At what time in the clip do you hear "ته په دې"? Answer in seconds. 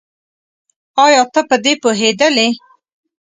1.33-1.73